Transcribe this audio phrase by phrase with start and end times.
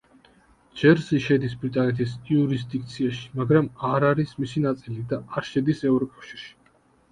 [0.81, 6.53] ჯერზი შედის ბრიტანეთის იურისდიქციაში, მაგრამ არ არის მისი ნაწილი და არ შედის ევროკავშირში.